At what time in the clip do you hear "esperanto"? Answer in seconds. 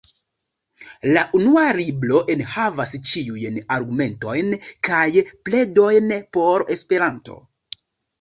6.77-7.37